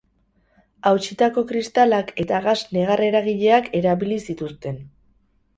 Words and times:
Hautsitako 0.91 1.43
kristalak 1.51 2.09
eta 2.25 2.41
gas 2.47 2.57
negar-eragileak 2.79 3.71
erabili 3.81 4.21
zituzten. 4.29 4.85